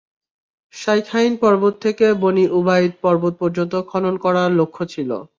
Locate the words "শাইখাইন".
0.73-1.33